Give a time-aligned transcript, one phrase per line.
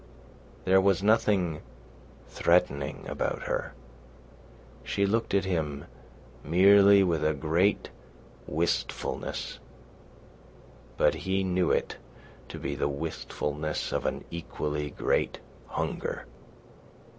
[0.65, 1.61] There was nothing
[2.27, 3.75] threatening about her.
[4.83, 5.85] She looked at him
[6.43, 7.91] merely with a great
[8.47, 9.59] wistfulness,
[10.97, 11.97] but he knew it
[12.49, 16.25] to be the wistfulness of an equally great hunger.